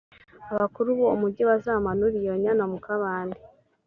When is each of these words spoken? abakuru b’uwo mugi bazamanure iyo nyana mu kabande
abakuru 0.51 0.87
b’uwo 0.97 1.15
mugi 1.21 1.43
bazamanure 1.49 2.15
iyo 2.23 2.33
nyana 2.43 2.63
mu 2.71 2.77
kabande 2.85 3.39